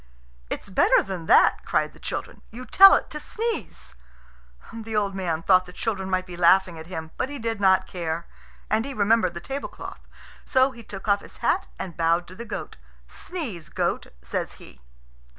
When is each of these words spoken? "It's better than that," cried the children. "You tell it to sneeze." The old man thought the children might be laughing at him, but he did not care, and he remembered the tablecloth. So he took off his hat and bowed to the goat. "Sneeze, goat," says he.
"It's 0.49 0.69
better 0.71 1.03
than 1.03 1.27
that," 1.27 1.63
cried 1.63 1.93
the 1.93 1.99
children. 1.99 2.41
"You 2.49 2.65
tell 2.65 2.95
it 2.95 3.11
to 3.11 3.19
sneeze." 3.19 3.93
The 4.73 4.95
old 4.95 5.13
man 5.13 5.43
thought 5.43 5.67
the 5.67 5.71
children 5.71 6.09
might 6.09 6.25
be 6.25 6.35
laughing 6.35 6.79
at 6.79 6.87
him, 6.87 7.11
but 7.17 7.29
he 7.29 7.37
did 7.37 7.61
not 7.61 7.85
care, 7.85 8.25
and 8.67 8.83
he 8.83 8.95
remembered 8.95 9.35
the 9.35 9.39
tablecloth. 9.39 9.99
So 10.43 10.71
he 10.71 10.81
took 10.81 11.07
off 11.07 11.21
his 11.21 11.37
hat 11.45 11.67
and 11.77 11.95
bowed 11.95 12.25
to 12.29 12.35
the 12.35 12.45
goat. 12.45 12.77
"Sneeze, 13.07 13.69
goat," 13.69 14.07
says 14.23 14.53
he. 14.53 14.81